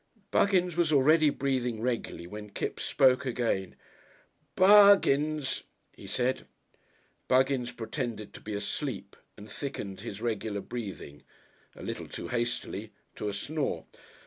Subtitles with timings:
[0.31, 3.75] Buggins was already breathing regularly when Kipps spoke again.
[4.55, 5.61] "Bug gins,"
[5.93, 6.47] he said.
[7.27, 11.21] Buggins pretended to be asleep, and thickened his regular breathing
[11.75, 13.85] (a little too hastily) to a snore.